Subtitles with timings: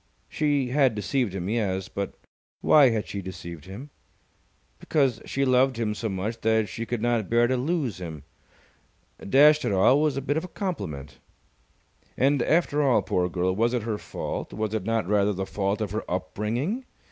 [0.27, 1.87] She had deceived him, yes.
[1.87, 2.15] But
[2.61, 3.91] why had she deceived him?
[4.79, 8.23] Because she loved him so much that she could not bear to lose him.
[9.19, 11.19] Dash it all, it was a bit of a compliment.
[12.17, 14.53] And, after all, poor girl, was it her fault?
[14.53, 16.85] Was it not rather the fault of her upbringing?